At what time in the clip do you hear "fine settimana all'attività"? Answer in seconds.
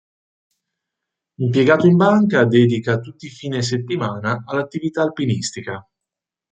3.29-5.03